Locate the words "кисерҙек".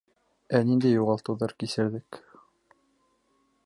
1.65-2.21